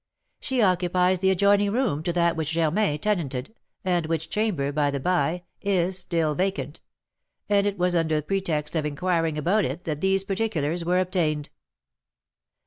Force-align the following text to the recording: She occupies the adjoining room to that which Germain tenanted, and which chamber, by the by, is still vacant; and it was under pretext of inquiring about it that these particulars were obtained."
She 0.39 0.63
occupies 0.63 1.19
the 1.19 1.29
adjoining 1.29 1.71
room 1.73 2.01
to 2.01 2.13
that 2.13 2.35
which 2.35 2.53
Germain 2.53 2.97
tenanted, 2.97 3.53
and 3.85 4.07
which 4.07 4.31
chamber, 4.31 4.71
by 4.71 4.89
the 4.89 4.99
by, 4.99 5.43
is 5.61 5.95
still 5.99 6.33
vacant; 6.33 6.81
and 7.47 7.67
it 7.67 7.77
was 7.77 7.95
under 7.95 8.19
pretext 8.23 8.75
of 8.75 8.83
inquiring 8.83 9.37
about 9.37 9.63
it 9.63 9.83
that 9.83 10.01
these 10.01 10.23
particulars 10.23 10.83
were 10.83 10.97
obtained." 10.99 11.49